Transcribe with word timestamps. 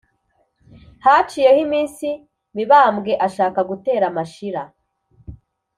haciyeho 1.05 1.57
iminsi 1.65 2.07
mibambwe 2.55 3.11
ashaka 3.27 3.59
gutera 3.69 4.05
mashira. 4.15 4.61